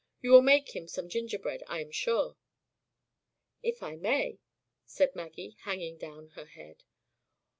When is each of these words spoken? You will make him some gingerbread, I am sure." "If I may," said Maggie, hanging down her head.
You 0.23 0.31
will 0.31 0.41
make 0.41 0.75
him 0.75 0.87
some 0.87 1.09
gingerbread, 1.09 1.61
I 1.67 1.79
am 1.79 1.91
sure." 1.91 2.35
"If 3.61 3.83
I 3.83 3.97
may," 3.97 4.39
said 4.83 5.15
Maggie, 5.15 5.57
hanging 5.59 5.99
down 5.99 6.29
her 6.29 6.45
head. 6.45 6.85